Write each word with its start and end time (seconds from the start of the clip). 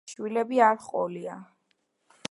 შვილები 0.11 0.61
არ 0.69 0.81
ჰყოლია. 0.87 1.37